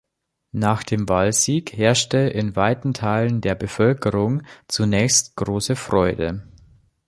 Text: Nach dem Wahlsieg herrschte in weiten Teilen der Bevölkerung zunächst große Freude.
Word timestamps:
Nach 0.55 0.81
dem 0.81 1.07
Wahlsieg 1.09 1.73
herrschte 1.77 2.17
in 2.17 2.55
weiten 2.55 2.95
Teilen 2.95 3.39
der 3.39 3.53
Bevölkerung 3.53 4.41
zunächst 4.67 5.35
große 5.35 5.75
Freude. 5.75 6.41